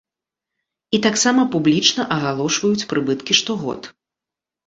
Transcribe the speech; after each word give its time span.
І 0.97 0.99
таксама 1.05 1.43
публічна 1.55 2.03
агалошваюць 2.17 2.87
прыбыткі 2.93 3.33
штогод! 3.43 3.81